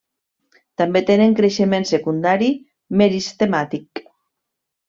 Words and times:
També 0.81 1.01
tenen 1.09 1.35
creixement 1.41 1.85
secundari 1.91 2.49
meristemàtic. 3.03 4.07